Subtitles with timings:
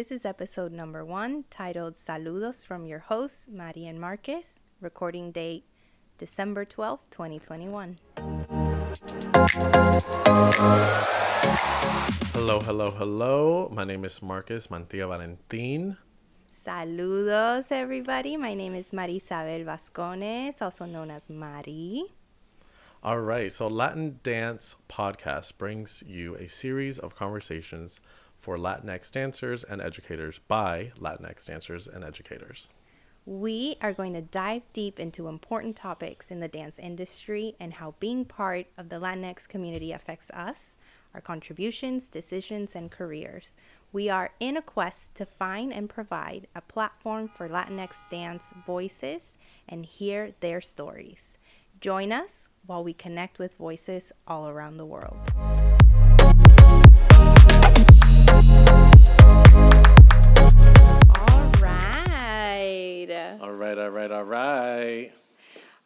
[0.00, 4.58] This is episode number one, titled Saludos from your hosts, Mari and Marcus.
[4.80, 5.64] Recording date
[6.16, 7.98] December 12th, 2021.
[12.32, 13.68] Hello, hello, hello.
[13.70, 15.98] My name is Marcus Mantilla Valentin.
[16.66, 18.38] Saludos, everybody.
[18.38, 22.04] My name is Marisabel Vasconez, also known as Mari.
[23.02, 28.00] All right, so Latin Dance Podcast brings you a series of conversations
[28.40, 32.70] for Latinx dancers and educators by Latinx dancers and educators.
[33.26, 37.94] We are going to dive deep into important topics in the dance industry and how
[38.00, 40.76] being part of the Latinx community affects us,
[41.14, 43.54] our contributions, decisions, and careers.
[43.92, 49.36] We are in a quest to find and provide a platform for Latinx dance voices
[49.68, 51.36] and hear their stories.
[51.80, 55.18] Join us while we connect with voices all around the world.
[63.60, 63.78] Right.
[63.78, 65.12] All right, all right, all right.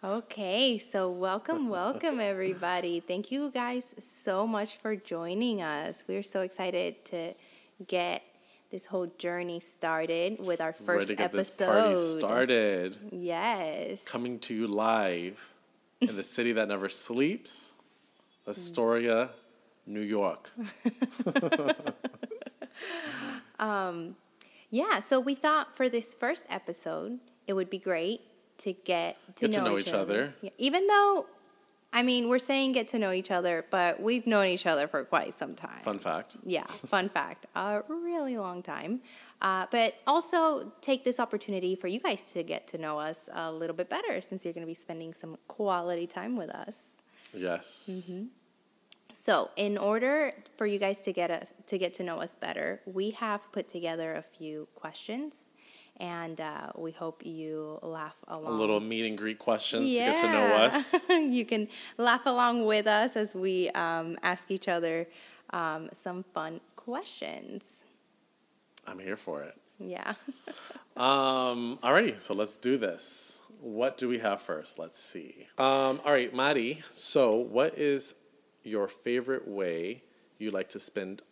[0.05, 3.01] Okay, so welcome, welcome everybody.
[3.01, 6.05] Thank you guys so much for joining us.
[6.07, 7.35] We're so excited to
[7.89, 8.23] get
[8.71, 11.91] this whole journey started with our Ready first to get episode.
[11.97, 12.97] this party started.
[13.11, 14.03] Yes.
[14.05, 15.53] Coming to you live
[16.01, 17.73] in the city that never sleeps,
[18.47, 19.31] Astoria,
[19.85, 20.53] New York.
[23.59, 24.15] um,
[24.71, 28.21] Yeah, so we thought for this first episode, it would be great
[28.59, 30.23] to get to, Get to know, know each, each other.
[30.23, 30.35] other.
[30.41, 31.27] Yeah, even though,
[31.93, 35.05] I mean, we're saying get to know each other, but we've known each other for
[35.05, 35.83] quite some time.
[35.83, 36.37] Fun fact.
[36.45, 37.47] Yeah, fun fact.
[37.55, 39.01] A really long time.
[39.43, 43.53] Uh, but also take this opportunity for you guys to get to know us a
[43.53, 46.77] little bit better since you're going to be spending some quality time with us.
[47.35, 47.89] Yes.
[47.91, 48.25] Mm-hmm.
[49.13, 52.81] So, in order for you guys to get us to get to know us better,
[52.85, 55.49] we have put together a few questions,
[55.99, 58.53] and uh, we hope you laugh along.
[58.53, 60.95] A little meet and greet questions to get to know us.
[61.09, 61.69] you can
[61.99, 65.07] laugh along with us as we um, ask each other
[65.51, 67.65] um, some fun questions.
[68.87, 69.57] I'm here for it.
[69.79, 70.15] Yeah.
[70.97, 73.43] Um, alrighty, so let's do this.
[73.61, 74.79] What do we have first?
[74.79, 75.49] Let's see.
[75.59, 76.85] Um, all right, Mari.
[76.93, 78.15] So, what is
[78.63, 80.05] your favorite way
[80.39, 81.23] you like to spend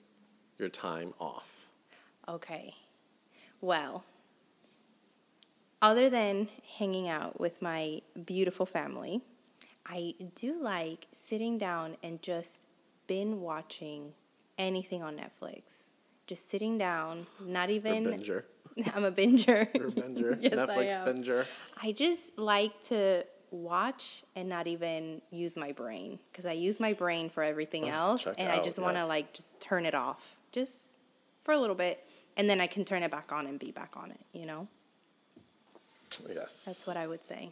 [0.59, 1.53] your time off?
[2.29, 2.75] Okay.
[3.61, 4.03] Well,
[5.83, 6.49] other than
[6.79, 9.21] hanging out with my beautiful family,
[9.85, 12.65] I do like sitting down and just
[13.09, 14.13] binge watching
[14.57, 15.63] anything on Netflix.
[16.27, 18.05] Just sitting down, not even.
[18.05, 18.45] binger.
[18.95, 19.69] I'm a binger.
[19.77, 20.39] You're a binger.
[20.41, 21.07] Yes, I Netflix am.
[21.09, 21.47] binger.
[21.83, 26.95] I just like to watch and not even use my brain because I use my
[26.95, 29.09] brain for everything oh, else, check and I just want to yes.
[29.09, 30.97] like just turn it off just
[31.45, 32.07] for a little bit,
[32.37, 34.21] and then I can turn it back on and be back on it.
[34.33, 34.69] You know,
[36.29, 36.63] Yes.
[36.67, 37.51] that's what I would say.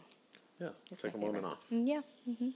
[0.59, 0.69] yeah.
[0.91, 1.65] It's Take a moment off.
[1.69, 2.01] Yeah.
[2.29, 2.49] Mm-hmm.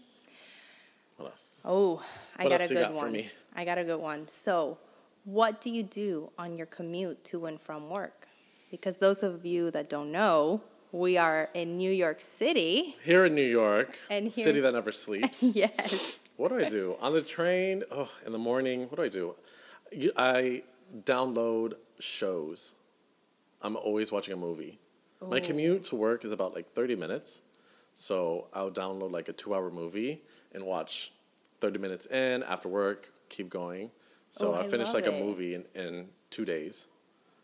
[1.17, 1.61] What else?
[1.63, 2.03] Oh,
[2.37, 3.23] I What got a good got one.
[3.55, 4.27] I got a good one.
[4.27, 4.77] So,
[5.23, 8.27] what do you do on your commute to and from work?
[8.69, 10.61] Because those of you that don't know,
[10.91, 12.95] we are in New York City.
[13.03, 15.41] Here in New York, And here- city that never sleeps.
[15.55, 16.17] yes.
[16.37, 17.83] What do I do on the train?
[17.91, 18.81] Oh, in the morning.
[18.89, 19.35] What do I do?
[20.17, 20.63] I
[21.05, 22.73] download shows.
[23.61, 24.79] I'm always watching a movie.
[25.21, 27.41] My commute to work is about like 30 minutes,
[27.95, 30.21] so I'll download like a two-hour movie
[30.53, 31.11] and watch
[31.61, 33.11] 30 minutes in after work.
[33.29, 33.91] Keep going.
[34.31, 36.85] So Oh, I, I like a movie in, in two days.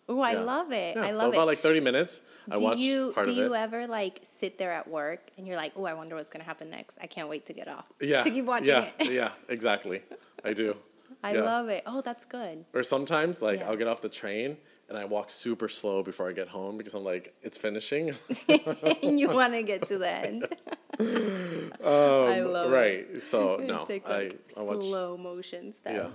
[0.10, 0.42] Oh, I Yeah.
[0.42, 0.96] love it.
[0.98, 1.18] Yeah, I love it.
[1.20, 1.46] so about it.
[1.48, 2.22] like 30 minutes.
[2.50, 3.58] I do watch you part do of you it.
[3.58, 6.70] ever like sit there at work and you're like, oh, I wonder what's gonna happen
[6.70, 6.98] next.
[7.02, 7.88] I can't wait to get off.
[8.02, 9.12] yeah, To keep watching yeah, it.
[9.12, 10.02] yeah, exactly.
[10.44, 10.76] I do.
[11.24, 11.44] I Yeah.
[11.44, 11.84] love it.
[11.86, 12.66] Oh, that's good.
[12.74, 13.62] Or sometimes, like.
[13.62, 14.58] I'll get off the train
[14.92, 18.14] and I walk super slow before I get home because I'm like, it's finishing.
[19.04, 20.46] and you want to get to the end.
[21.00, 23.08] I love Um, right.
[23.10, 23.22] it.
[23.24, 23.86] So, no.
[23.86, 26.10] Take I, I watch slow motion Yeah.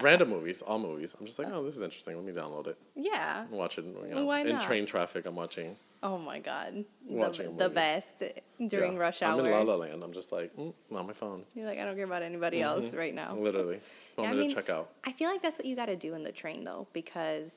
[0.00, 1.16] random movies, all movies.
[1.18, 2.14] I'm just like, oh, this is interesting.
[2.14, 2.78] Let me download it.
[2.94, 3.40] Yeah.
[3.42, 3.84] and watch it.
[3.86, 5.74] You know, Why in train traffic, I'm watching.
[6.00, 6.84] Oh my god.
[7.08, 8.22] Watching the, the best
[8.68, 8.98] during Yeah.
[9.00, 9.40] rush hour.
[9.40, 10.04] I'm in La La Land.
[10.04, 11.44] I'm just like, mm, not my phone.
[11.54, 13.34] You're like, I don't care about anybody else right now.
[13.34, 13.80] Literally.
[14.18, 14.90] Yeah, I mean, to check out.
[15.04, 17.52] I feel like that's what you got to do in the train though, because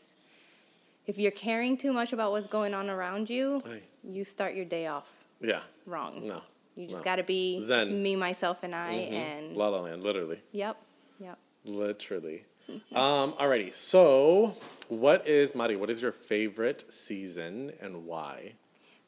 [1.06, 3.82] if you're caring too much about what's going on around you, Aye.
[4.04, 5.10] you start your day off
[5.42, 5.62] Yeah.
[5.86, 6.26] wrong.
[6.28, 6.42] No.
[6.76, 7.04] You just no.
[7.04, 8.02] got to be Zen.
[8.04, 9.12] me, myself, and I, Mhm.
[9.14, 10.42] and La La Land, literally.
[10.52, 10.78] yep,
[11.20, 11.38] yep.
[11.66, 12.46] Literally.
[12.94, 13.72] um, alrighty.
[13.72, 14.56] So,
[14.90, 18.54] what is, Mari, what is your favorite season and why?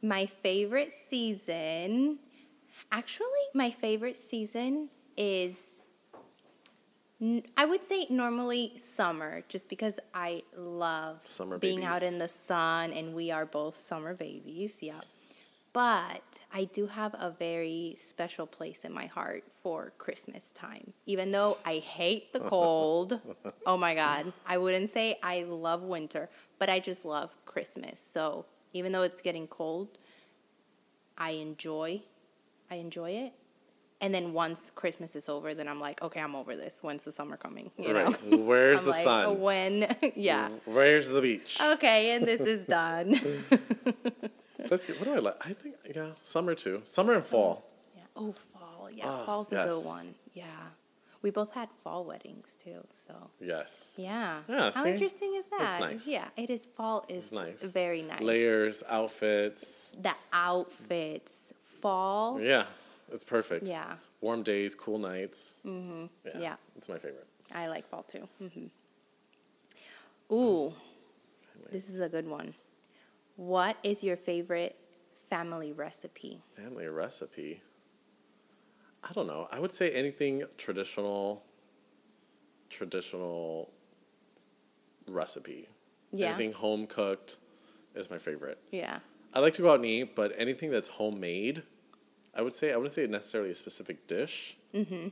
[0.01, 2.19] My favorite season,
[2.91, 5.78] actually, my favorite season is
[7.57, 12.93] I would say normally summer, just because I love Summer being out in the sun,
[12.93, 14.77] and we are both summer babies.
[14.79, 15.01] Yeah,
[15.73, 16.23] but
[16.53, 20.93] I do have a very special place in my heart for Christmas time.
[21.05, 23.19] Even though I hate the cold,
[23.65, 28.01] oh my god, I wouldn't say I love winter, but I just love Christmas.
[28.01, 29.97] So even though it's getting cold,
[31.17, 32.01] I enjoy,
[32.71, 33.33] I enjoy it.
[34.01, 36.79] And then once Christmas is over, then I'm like, okay, I'm over this.
[36.81, 37.69] When's the summer coming?
[37.77, 38.11] You know?
[38.31, 39.41] Where's the like, sun?
[39.41, 39.93] When?
[40.15, 40.47] yeah.
[40.65, 41.57] Where's the beach?
[41.61, 43.15] Okay, and this is done.
[44.69, 45.35] What do I like?
[45.45, 46.81] I think yeah, summer too.
[46.85, 47.65] Summer and fall.
[47.95, 48.03] yeah.
[48.15, 48.89] Oh, fall.
[48.93, 49.69] Yeah, Ah, fall's a yes.
[49.73, 50.15] good one.
[50.33, 50.45] Yeah.
[51.21, 53.93] We both had fall weddings too, so Yes.
[53.97, 54.39] yeah.
[54.47, 54.91] Yeah, How see?
[54.91, 55.81] interesting is that?
[55.81, 56.07] It's nice.
[56.07, 56.65] Yeah, it is.
[56.77, 57.61] Fall is It's nice.
[57.61, 58.21] very nice.
[58.21, 59.89] Layers, outfits.
[60.01, 61.33] The outfits,
[61.81, 62.39] fall.
[62.39, 62.65] Yeah,
[63.11, 63.67] it's perfect.
[63.67, 65.59] Yeah, Warm days, cool nights.
[65.65, 66.05] Mm-hmm.
[66.25, 66.55] Yeah, Yeah.
[66.75, 67.27] it's my favorite.
[67.53, 68.27] I like fall too.
[68.41, 68.67] Mm-hmm.
[70.35, 70.73] Ooh,
[71.71, 72.53] this is a good one.
[73.35, 74.75] What is your favorite
[75.29, 76.41] family recipe?
[76.55, 77.61] Family recipe.
[79.09, 79.47] I don't know.
[79.51, 81.43] I would say anything traditional.
[82.69, 83.71] Traditional
[85.07, 85.67] recipe.
[86.11, 86.27] Yeah.
[86.29, 87.37] Anything home cooked
[87.95, 88.59] is my favorite.
[88.71, 88.99] Yeah.
[89.33, 91.63] I like to go out and eat, but anything that's homemade,
[92.39, 94.55] I would say I wouldn't say necessarily a specific dish.
[94.73, 95.09] Mm-hmm.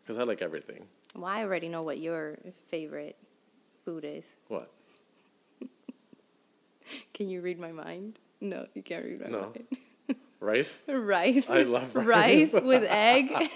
[0.00, 0.86] Because I like everything.
[1.12, 2.38] Well, I already know what your
[2.68, 3.16] favorite
[3.84, 4.30] food is.
[4.46, 4.70] What?
[7.14, 8.20] Can you read my mind?
[8.40, 9.40] No, you can't read my No.
[9.40, 9.66] mind.
[10.40, 10.82] Rice?
[10.86, 11.50] rice.
[11.50, 12.52] I love rice.
[12.54, 13.28] Rice with egg.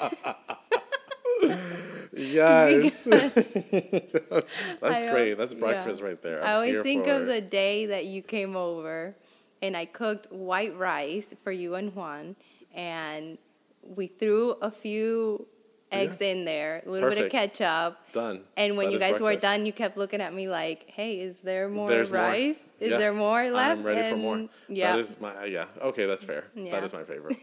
[2.14, 3.04] Yes.
[3.04, 5.34] That's I, great.
[5.34, 5.60] That's yeah.
[5.60, 6.44] breakfast right there.
[6.44, 7.26] I I'm always think of it.
[7.26, 9.16] the day that you came over
[9.62, 12.36] and I cooked white rice for you and Juan
[12.74, 13.38] and
[13.82, 15.46] we threw a few
[15.90, 17.98] eggs in there, a little bit of ketchup.
[18.12, 18.44] Done.
[18.56, 21.36] And when That you guys were done, you kept looking at me like, "Hey, is
[21.40, 22.22] there more There's more.
[22.22, 22.62] rice?
[22.80, 22.98] Is Yeah.
[22.98, 24.48] there more left?" I'm ready for more.
[24.68, 24.92] Yeah.
[24.92, 25.66] That is my yeah.
[25.80, 26.44] Okay, that's fair.
[26.54, 26.70] Yeah.
[26.70, 27.36] That is my favorite.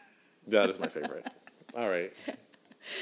[0.48, 1.26] that is my favorite.
[1.74, 2.12] All right.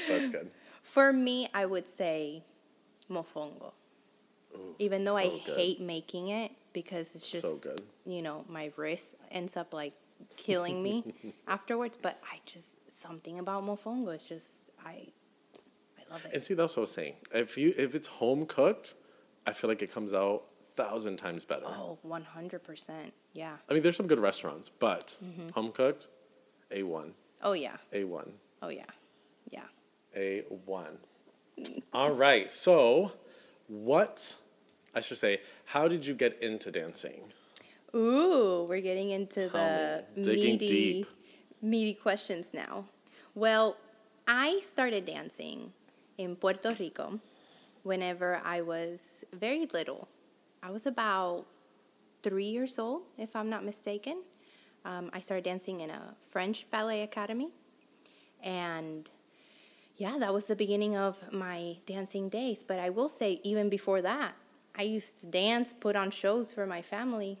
[0.07, 0.49] That's good.
[0.81, 2.43] For me, I would say
[3.09, 3.73] mofongo.
[4.79, 5.55] Even though I good.
[5.57, 7.81] hate making it because it's just So good.
[8.05, 9.93] you know, my wrist ends up like
[10.37, 11.03] killing me
[11.47, 14.47] afterwards, but I just something about mofongo it's just
[14.85, 15.07] I
[15.99, 16.31] I love it.
[16.33, 17.13] And see, that's what I was saying.
[17.33, 18.95] If you if it's home cooked,
[19.47, 20.43] I feel like it comes out
[20.75, 21.65] thousand times better.
[21.67, 23.11] Oh, 100%.
[23.33, 23.55] Yeah.
[23.69, 25.47] I mean, there's some good restaurants, but Mm-hmm.
[25.53, 26.09] home cooked,
[26.71, 27.77] a one, Oh yeah.
[27.93, 28.85] a one, Oh yeah.
[29.49, 29.63] Yeah.
[30.15, 30.97] a one.
[31.93, 32.51] All right.
[32.51, 33.13] So,
[33.67, 34.35] what
[34.93, 35.39] I should say?
[35.65, 37.31] How did you get into dancing?
[37.95, 40.25] Ooh, we're getting into the me.
[40.25, 41.07] Meaty, deep.
[41.61, 42.85] meaty questions now.
[43.33, 43.77] Well,
[44.27, 45.71] I started dancing
[46.17, 47.21] in Puerto Rico
[47.83, 50.09] whenever I was very little.
[50.61, 51.45] I was about
[52.21, 54.23] three years old, if I'm not mistaken.
[54.83, 57.49] Um, I started dancing in a French ballet academy.
[58.43, 59.09] And
[59.95, 62.61] yeah, that was the beginning of my dancing days.
[62.67, 64.33] But I will say, even before that,
[64.77, 67.39] I used to dance, put on shows for my family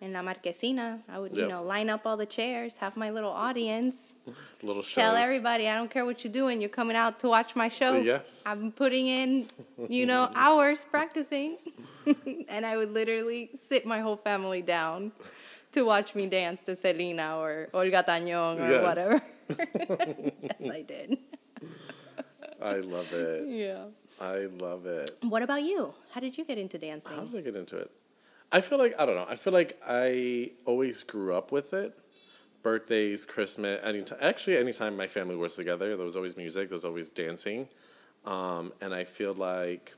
[0.00, 1.00] in La Marquesina.
[1.08, 4.12] I would, you know, line up all the chairs, have my little audience,
[4.62, 4.94] Little shows.
[4.94, 7.96] tell everybody, I don't care what you're doing, you're coming out to watch my show.
[7.96, 8.42] Yes.
[8.46, 9.46] I'm putting in,
[9.88, 11.56] you know, hours practicing.
[12.48, 15.12] and I would literally sit my whole family down
[15.72, 18.82] to watch me dance to Selena or Olga Tañón or Yes.
[18.82, 19.22] whatever.
[19.48, 21.18] yes, I did.
[22.62, 23.48] I love it.
[23.48, 23.84] Yeah.
[24.20, 25.10] I love it.
[25.22, 25.94] What about you?
[26.12, 27.12] How did you get into dancing?
[27.12, 27.90] How did I get into it?
[28.52, 29.26] I feel like I don't know.
[29.28, 31.98] I feel like I always grew up with it.
[32.62, 34.18] Birthdays, Christmas, anytime.
[34.20, 36.68] Actually, anytime my family was together, there was always music.
[36.68, 37.68] There was always dancing,
[38.26, 39.94] um, and I feel like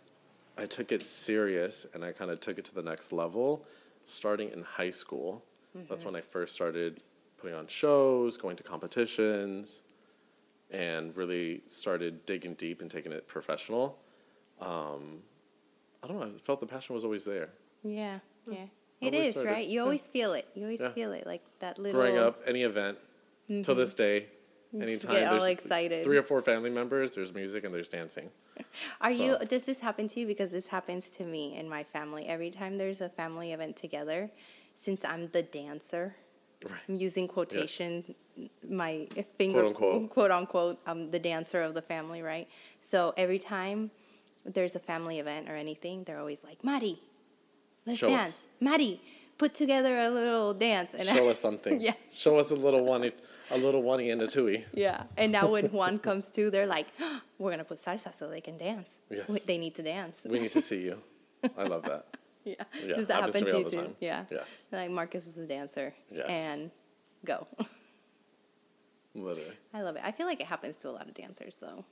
[0.57, 3.65] I took it serious and I kind of took it to the next level,
[4.05, 5.45] starting in high school.
[5.89, 7.01] That's when I first started
[7.39, 9.83] putting on shows, going to competitions,
[10.71, 13.99] and really started digging deep and taking it professional.
[14.61, 15.23] Um,
[16.03, 16.27] I don't know.
[16.27, 17.49] I felt the passion was always there.
[17.83, 18.67] Yeah, yeah.
[19.01, 19.67] It is, started- right?
[19.67, 19.83] You yeah.
[19.83, 20.47] always feel it.
[20.55, 20.93] You always Yeah.
[20.93, 21.27] feel it.
[21.27, 22.01] Like that little.
[22.01, 22.99] growing up, any event
[23.49, 23.75] till mm-hmm.
[23.75, 24.27] this day,
[24.75, 26.05] anytime get all there's excited.
[26.05, 28.31] three or four family members, there's music and there's dancing.
[29.01, 29.37] Are you?
[29.49, 30.27] Does this happen to you?
[30.27, 32.27] Because this happens to me and my family.
[32.27, 34.31] Every time there's a family event together,
[34.77, 36.15] since I'm the dancer,
[36.65, 36.81] Right.
[36.89, 38.15] I'm using quotation,
[38.69, 40.11] my finger, Quote, unquote.
[40.15, 42.49] quote unquote, I'm the dancer of the family, right?
[42.81, 43.91] So every time
[44.45, 47.01] there's a family event or anything, they're always like, Mari,
[47.87, 48.13] let's Show us.
[48.13, 48.45] dance.
[48.61, 49.01] Mari,
[49.39, 50.95] put together a little dance.
[50.95, 51.81] And Show us something.
[51.81, 51.95] Yeah.
[52.13, 53.11] Show us a little one,
[53.51, 54.65] a little one and a twoie.
[54.73, 55.05] Yeah.
[55.17, 58.41] And now when Juan comes too, they're like, ah, we're gonna put salsa so they
[58.41, 58.91] can dance.
[59.11, 59.29] Yes.
[59.29, 60.17] We- They need to dance.
[60.25, 60.99] We need to see you.
[61.59, 62.07] I love that.
[62.45, 62.55] yeah.
[62.87, 63.97] Yeah, Does that happens happen to you too?
[64.01, 64.25] Yeah.
[64.31, 64.65] Yes.
[64.71, 65.93] Like Marcus is the dancer.
[66.11, 66.27] Yes.
[66.29, 66.71] And
[67.25, 67.47] go.
[69.15, 69.53] Literally.
[69.75, 70.03] I love it.
[70.05, 71.85] I feel like it happens to a lot of dancers though.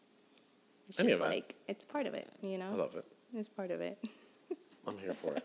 [0.88, 1.24] It's Any of it.
[1.24, 2.66] like it's part of it, you know?
[2.70, 3.04] I love it.
[3.34, 3.98] It's part of it.
[4.86, 5.44] I'm here for it.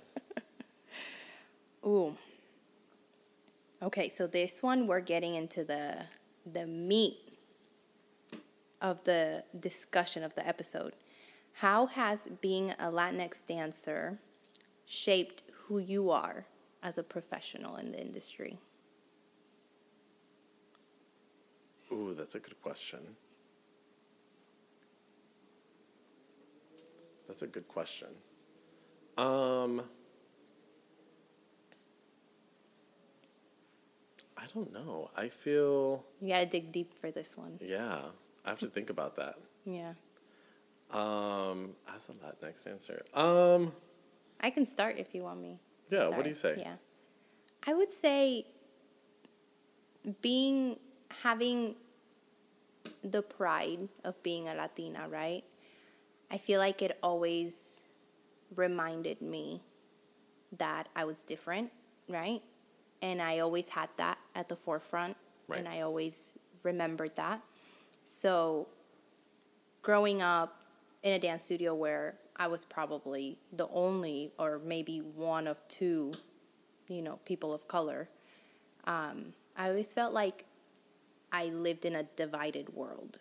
[1.85, 2.15] Ooh.
[3.81, 6.05] Okay, so this one we're getting into the
[6.51, 7.17] the meat
[8.81, 10.93] of the discussion of the episode.
[11.53, 14.19] How has being a Latinx dancer
[14.85, 16.45] shaped who you are
[16.83, 18.59] as a professional in the industry?
[21.91, 22.99] Ooh, that's a good question.
[27.27, 28.09] That's a good question.
[29.17, 29.81] Um,
[34.45, 35.09] I don't know.
[35.17, 37.57] I feel, You got to dig deep for this one.
[37.61, 38.01] yeah,
[38.45, 39.35] I have to think about that.
[39.65, 39.93] Yeah.
[40.91, 43.73] Um, as a Latinx dancer, um,
[44.39, 45.59] I can start if you want me.
[45.89, 46.55] Yeah, what do you say?
[46.59, 46.75] Yeah.
[47.65, 48.45] I would say
[50.21, 50.77] being
[51.23, 51.75] having
[53.03, 55.43] the pride of being a Latina, right?
[56.29, 57.81] I feel like it always
[58.55, 59.63] reminded me
[60.57, 61.71] that I was different,
[62.07, 62.41] right?
[63.01, 65.15] And I always had that at the forefront
[65.53, 66.33] and I always
[66.63, 67.41] remembered that.
[68.05, 68.67] So
[69.81, 70.59] growing up
[71.03, 76.13] in a dance studio where I was probably the only or maybe one of two,
[76.87, 78.09] you know, people of color,
[78.85, 80.45] um, I always felt like
[81.31, 83.19] I lived in a divided world,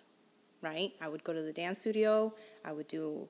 [0.62, 0.92] right?
[1.00, 3.28] I would go to the dance studio, I would do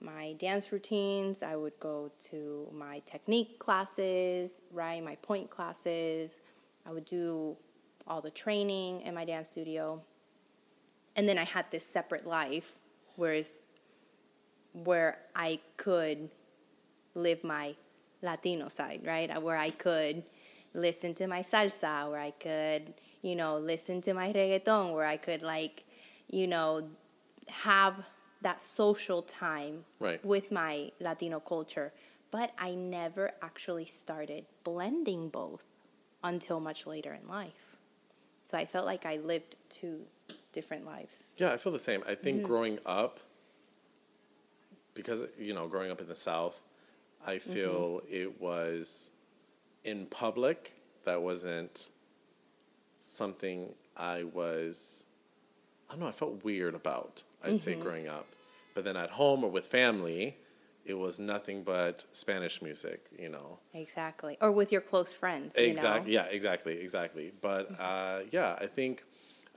[0.00, 5.02] my dance routines, I would go to my technique classes, right?
[5.02, 6.38] My pointe classes,
[6.84, 7.56] I would do
[8.06, 10.02] all the training in my dance studio.
[11.16, 12.74] And then I had this separate life,
[13.16, 13.68] whereas
[14.72, 16.30] where I could
[17.14, 17.74] live my
[18.22, 19.34] Latino side, right?
[19.34, 20.24] Uh, where I could
[20.74, 25.16] listen to my salsa, where I could, you know, listen to my reggaeton, where I
[25.16, 25.84] could like,
[26.30, 26.88] you know,
[27.48, 28.04] have
[28.46, 30.24] that social time Right.
[30.24, 31.92] with my Latino culture.
[32.30, 35.64] But I never actually started blending both
[36.22, 37.76] until much later in life.
[38.44, 40.06] So I felt like I lived two
[40.52, 41.32] different lives.
[41.38, 42.04] Yeah, I feel the same.
[42.06, 42.46] I think mm-hmm.
[42.46, 43.18] growing up,
[44.94, 46.60] because you know, growing up in the South,
[47.26, 47.52] I mm-hmm.
[47.52, 49.10] feel it was
[49.82, 50.74] in public
[51.04, 51.90] that wasn't
[53.00, 55.02] something I was.
[55.88, 56.08] I don't know.
[56.08, 57.24] I felt weird about.
[57.42, 57.82] I'd say mm-hmm.
[57.82, 58.26] growing up,
[58.76, 60.36] but then at home or with family,
[60.84, 63.06] it was nothing but Spanish music.
[63.18, 63.58] You know.
[63.74, 64.36] Exactly.
[64.40, 65.54] Or with your close friends.
[65.56, 66.12] You Exactly.
[66.12, 66.20] Know?
[66.20, 66.26] Yeah.
[66.30, 66.78] Exactly.
[66.80, 67.32] Exactly.
[67.40, 69.02] But uh, yeah, I think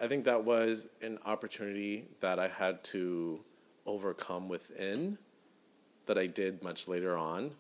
[0.02, 3.44] I think that was an opportunity that I had to
[3.86, 5.20] overcome within.
[6.06, 7.52] That I did much later on,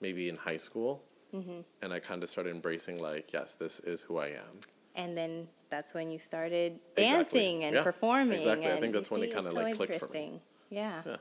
[0.00, 1.60] maybe in high school, Mm-hmm.
[1.82, 4.54] and I kind of started embracing like, yes, this is who I am.
[4.96, 7.40] And then that's when you started Exactly.
[7.40, 8.38] dancing and Yeah, performing.
[8.40, 8.72] exactly.
[8.72, 10.42] I think that's you when it kinda, it's like, clicked for me.
[10.72, 11.02] Yeah.
[11.06, 11.16] Yeah.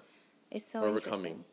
[0.50, 1.44] It's so Overcoming.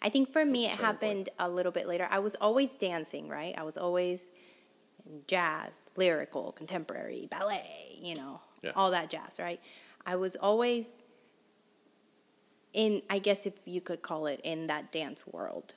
[0.00, 1.02] I think for me, it That's turning point.
[1.02, 2.06] happened a little bit later.
[2.10, 3.54] I was always dancing, right?
[3.58, 4.28] I was always
[5.26, 8.72] jazz, lyrical, contemporary, ballet, you know, Yeah.
[8.76, 9.60] all that jazz, right?
[10.04, 11.02] I was always
[12.72, 15.74] in, I guess if you could call it, in that dance world.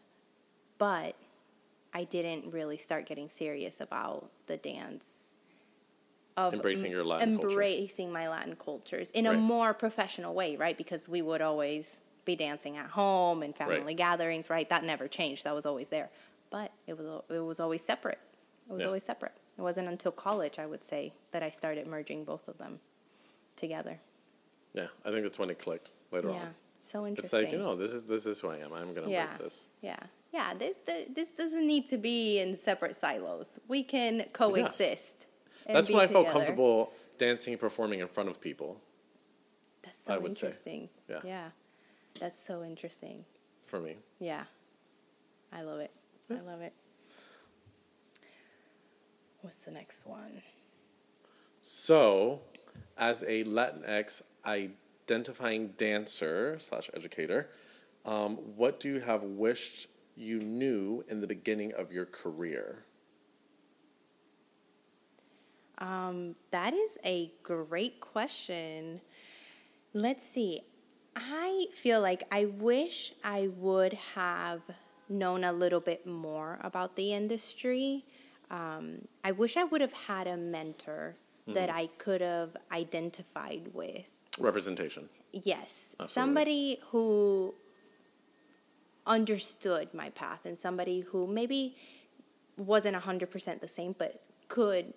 [0.78, 1.16] But
[1.94, 5.06] I didn't really start getting serious about the dance
[6.48, 7.50] of Embracing your Latin culture.
[7.50, 10.78] embracing my Latin cultures in a more professional way, right?
[10.78, 13.98] Because we would always be dancing at home and family Right.
[13.98, 14.68] gatherings, right?
[14.70, 15.44] That never changed.
[15.44, 16.10] That was always there.
[16.50, 18.20] But it was it was always separate.
[18.70, 18.88] It was Yeah.
[18.88, 19.34] always separate.
[19.58, 22.80] It wasn't until college, I would say, that I started merging both of them
[23.56, 24.00] together.
[24.74, 26.36] Yeah, I think that's when it clicked later yeah.
[26.38, 26.56] on.
[26.82, 28.74] So It's like you know, this is this is who I am.
[28.74, 29.24] I'm gonna yeah.
[29.24, 29.68] embrace this.
[29.82, 30.00] Yeah.
[30.34, 30.54] Yeah.
[30.54, 30.78] This
[31.20, 33.60] this doesn't need to be in separate silos.
[33.68, 35.04] We can coexist.
[35.14, 35.19] and
[35.74, 36.46] That's when I felt together.
[36.46, 38.82] comfortable dancing and performing in front of people.
[39.84, 40.48] That's so I would say.
[40.48, 40.90] interesting.
[41.10, 41.20] Yeah.
[41.24, 41.50] Yeah.
[42.20, 43.26] That's so interesting.
[43.66, 44.46] For me, Yeah.
[45.54, 45.92] I love it.
[46.30, 46.74] I love it.
[49.42, 50.42] What's the next one?
[51.62, 52.42] So,
[52.98, 57.50] as a Latinx identifying dancer slash educator,
[58.06, 62.84] um, what do you have wished you knew in the beginning of your career?
[65.80, 69.02] Um, that is a great question.
[69.94, 70.62] Let's see.
[71.16, 74.62] I feel like I wish I would have
[75.08, 78.06] known a little bit more about the industry.
[78.52, 81.16] Um, I wish I would have had a mentor
[81.48, 84.06] that I could have identified with.
[84.38, 85.10] Representation.
[85.34, 86.14] yes, Absolutely.
[86.14, 87.56] somebody who
[89.08, 91.76] understood my path and somebody who maybe
[92.56, 94.94] wasn't 100% the same, but could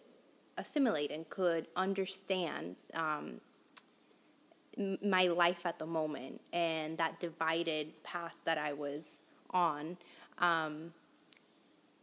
[0.59, 3.41] assimilate and could understand um,
[5.05, 9.97] my life at the moment and that divided path that I was on
[10.39, 10.93] um,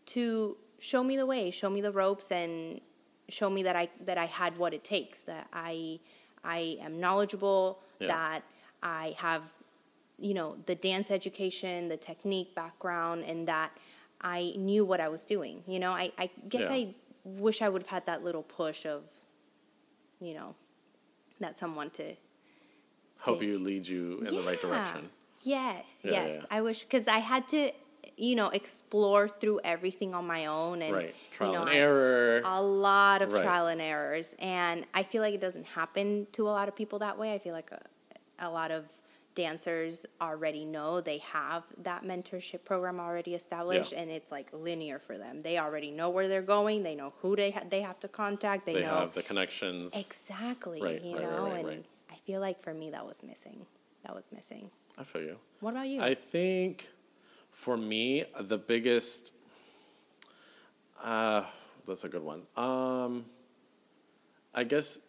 [0.08, 2.80] to show me the way, show me the ropes, and
[3.28, 6.00] show me that I that I had what it takes, that I
[6.44, 8.08] I am knowledgeable, Yeah.
[8.08, 8.44] that
[8.82, 9.52] I have
[10.18, 13.72] you know the dance education, the technique background, and that
[14.22, 15.64] I knew what I was doing.
[15.68, 16.72] You know, I I guess Yeah.
[16.74, 19.04] I wish I would have had that little push of
[20.22, 20.56] you know
[21.40, 22.16] that someone to
[23.22, 25.10] Help you lead you in the right direction.
[25.44, 26.36] Yes, Yeah, yes.
[26.40, 26.46] yeah.
[26.50, 27.72] I wish because I had to,
[28.16, 31.16] you know, explore through everything on my own and Right.
[31.32, 32.42] Trial you know, and I- error.
[32.46, 33.44] a lot of Right.
[33.44, 37.00] trial and errors, and I feel like it doesn't happen to a lot of people
[37.00, 37.34] that way.
[37.34, 37.82] I feel like a,
[38.40, 38.86] a lot of
[39.44, 45.18] dancers already know they have that mentorship program already established, and it's like linear for
[45.18, 45.40] them.
[45.40, 46.84] They already know where they're going.
[46.84, 48.66] They know who they ha- they have to contact.
[48.66, 49.96] They, they know have the connections.
[49.96, 51.84] exactly, Right, you right, know, right, and.
[52.12, 53.66] I feel like for me that was missing.
[54.06, 54.70] That was missing.
[54.98, 55.38] I feel you.
[55.62, 56.02] What about you?
[56.02, 56.90] I think
[57.52, 59.34] for me, the biggest.
[61.04, 61.44] Uh,
[61.86, 62.42] that's a good one.
[62.56, 63.26] Um,
[64.54, 65.00] I guess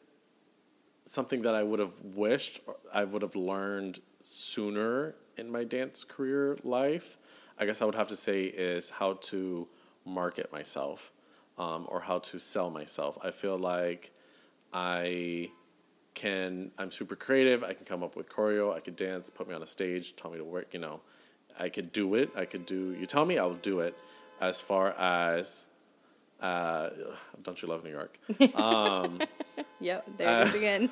[1.04, 2.60] something that I would have wished
[2.94, 7.16] I would have learned sooner in my dance career life,
[7.58, 9.68] I guess I would have to say is how to
[10.04, 11.12] market myself
[11.58, 13.18] um, or how to sell myself.
[13.22, 14.12] I feel like
[14.72, 15.50] I
[16.14, 17.62] can, I'm super creative.
[17.62, 18.74] I can come up with choreo.
[18.74, 21.00] I could dance, put me on a stage, tell me to work, you know.
[21.58, 22.30] I could do it.
[22.36, 23.96] I could do, you tell me, I will do it.
[24.40, 25.66] As far as,
[26.40, 26.88] uh,
[27.42, 28.18] don't you love New York?
[29.80, 30.90] Yep, there it is uh, again.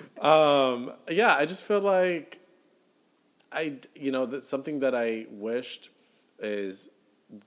[0.20, 2.40] Um, yeah, I just feel like
[3.52, 5.90] I, you know, that something that I wished
[6.38, 6.88] is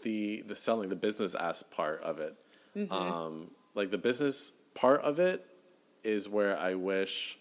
[0.04, 2.36] the the selling, the business ass part of it.
[2.76, 2.94] Mm-hmm.
[2.94, 5.46] Um, like the business part of it
[6.04, 7.38] is where I wish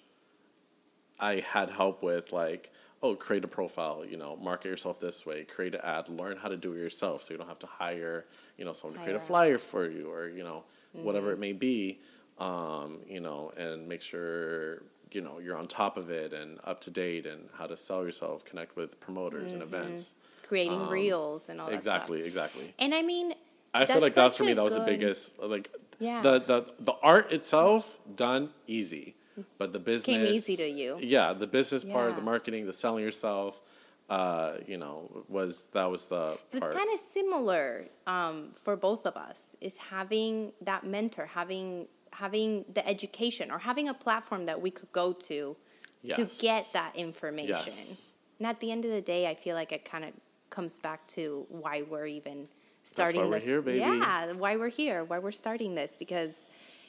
[1.21, 5.45] I had help with, like, oh, create a profile, you know, market yourself this way,
[5.45, 8.27] create an ad, learn how to do it yourself, so you don't have to hire,
[8.57, 11.53] you know, someone to create a flyer for you, or you know, whatever it may
[11.53, 11.99] be,
[12.39, 16.81] um, you know, and make sure you know you're on top of it and up
[16.83, 20.15] to date and how to sell yourself, connect with promoters and events.
[20.47, 22.75] Creating reels and all that Um, Exactly, exactly.
[22.79, 23.35] And I mean,
[23.75, 24.55] I feel like that's for me.
[24.55, 25.39] That was the biggest.
[25.39, 26.23] Like, Yeah.
[26.23, 29.15] the the the art itself done easy,
[29.59, 30.97] but the business came easy to you.
[31.01, 33.61] Yeah, the business part, the marketing, the selling yourself.
[34.09, 39.05] Uh, you know, was that was the So it's kind of similar um, for both
[39.05, 39.55] of us.
[39.61, 44.93] Is having that mentor, having having the education, or having a platform that we could
[44.93, 45.57] go to
[46.03, 46.39] Yes.
[46.39, 47.57] to get that information.
[47.67, 48.15] Yes.
[48.39, 50.13] And at the end of the day, I feel like it kind of
[50.49, 52.49] comes back to why we're even
[52.85, 53.45] starting why we're this.
[53.45, 53.79] here, baby.
[53.79, 56.37] Yeah, why we're here, why we're starting this, because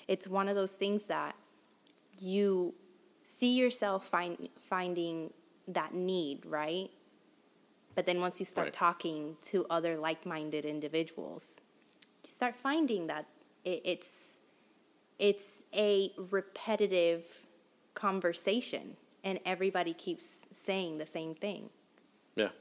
[0.07, 1.35] it's one of those things that
[2.19, 2.73] you
[3.23, 5.33] see yourself find, finding
[5.67, 6.89] that need, right?
[7.99, 8.73] But then once you start Right.
[8.73, 11.57] talking to other like-minded individuals,
[12.23, 13.25] you start finding that
[13.65, 14.07] it, it's
[15.27, 17.41] it's a repetitive
[17.95, 21.71] conversation, and everybody keeps saying the same thing.
[22.37, 22.51] Yeah,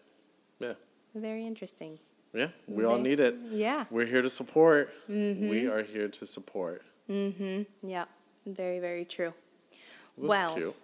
[0.59, 0.74] yeah,
[1.14, 2.01] Very interesting.
[2.33, 2.48] yeah.
[2.66, 3.37] We all need it.
[3.48, 3.85] Yeah.
[3.92, 4.92] We're here to support.
[5.09, 5.51] Mm-hmm.
[5.51, 6.83] We are here to support.
[7.09, 7.62] Mm-hmm.
[7.88, 8.07] Yeah.
[8.44, 9.33] Very, very true.
[10.16, 10.74] Well, cute.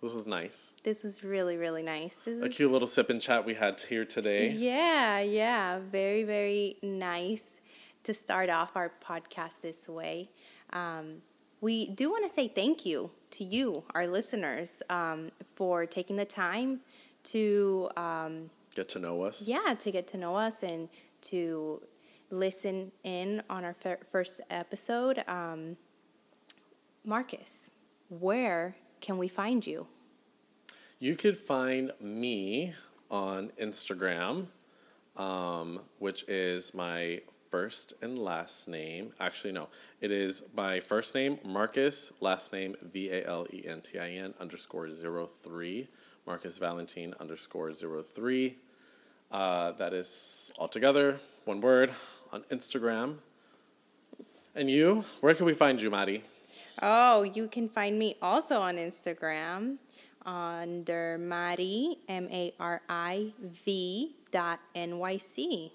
[0.00, 0.72] This is nice.
[0.84, 2.14] this is really, really nice.
[2.24, 4.50] This A cute little sip and chat we had here today.
[4.52, 5.80] Yeah, yeah.
[5.90, 7.44] Very, very nice
[8.04, 10.30] to start off our podcast this way.
[10.72, 11.22] Um,
[11.60, 16.24] we do want to say thank you to you, our listeners, um, for taking the
[16.24, 16.80] time
[17.24, 19.42] to, um, Get to know us.
[19.48, 20.88] yeah, to get to know us and
[21.22, 21.82] to
[22.30, 25.24] listen in on our fir- first episode.
[25.26, 25.76] Um,
[27.04, 27.70] Marcus,
[28.08, 29.86] where can we find you?
[30.98, 32.74] You could find me
[33.10, 34.46] on Instagram,
[35.16, 39.10] um, which is my first and last name.
[39.20, 39.68] Actually, no,
[40.00, 44.10] it is my first name, Marcus, last name, V A L E N T I
[44.10, 45.88] N underscore zero three,
[46.26, 48.56] Marcus Valentin underscore zero three.
[49.30, 51.92] Uh, that is all together, one word,
[52.32, 53.16] on Instagram.
[54.54, 56.22] And you, where can we find you, Mari?
[56.82, 59.78] Oh, you can find me also on Instagram
[60.24, 65.72] under Mari M A R I V dot N Y C.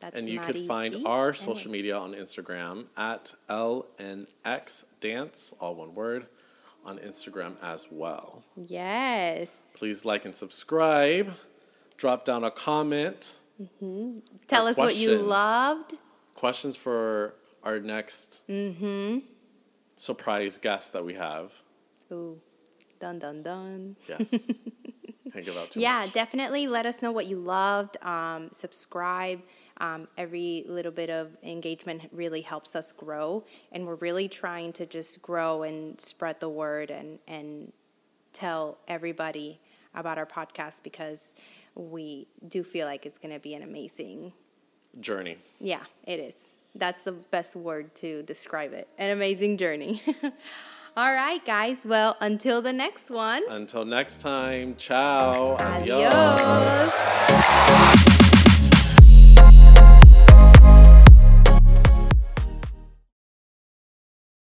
[0.00, 1.36] That's And you could find V our NYC.
[1.44, 6.26] social media on Instagram at LNX Dance, all one word,
[6.84, 8.44] on Instagram as well.
[8.56, 9.52] Yes.
[9.74, 11.32] Please like and subscribe.
[11.96, 13.36] Drop down a comment.
[13.60, 14.18] Mm-hmm.
[14.46, 15.94] Tell Our us what you loved.
[16.34, 19.18] Questions for our next mm-hmm.
[19.98, 21.54] Surprise guest that we have.
[22.10, 22.40] Ooh,
[23.00, 23.96] dun dun dun.
[24.08, 24.30] Yes.
[25.30, 26.14] Can't give out too Yeah, much.
[26.14, 28.02] definitely let us know what you loved.
[28.02, 29.42] Um, subscribe.
[29.76, 33.44] Um, every little bit of engagement really helps us grow.
[33.70, 37.72] And we're really trying to just grow and spread the word and, and
[38.32, 39.60] tell everybody
[39.94, 41.34] about our podcast because
[41.74, 44.32] we do feel like it's going to be an amazing,
[44.98, 45.36] Journey.
[45.60, 46.34] yeah, it is.
[46.74, 50.02] That's the best word to describe it an amazing journey.
[50.96, 51.84] All right, guys.
[51.84, 53.42] Well, until the next one.
[53.48, 55.56] Until next time, ciao.
[55.60, 56.94] Adios.